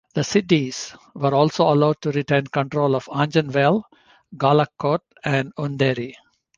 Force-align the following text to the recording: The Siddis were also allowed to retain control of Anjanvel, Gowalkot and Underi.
The 0.15 0.21
Siddis 0.21 0.97
were 1.13 1.35
also 1.35 1.71
allowed 1.71 2.01
to 2.01 2.11
retain 2.11 2.47
control 2.47 2.95
of 2.95 3.05
Anjanvel, 3.05 3.83
Gowalkot 4.35 5.01
and 5.23 5.53
Underi. 5.53 6.15